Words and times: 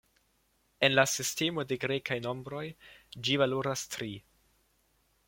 En 0.87 0.91
la 0.99 1.03
sistemo 1.15 1.65
de 1.73 1.77
grekaj 1.83 2.17
nombroj 2.29 2.63
ĝi 3.29 3.37
valoras 3.43 3.85
tri. 3.97 4.09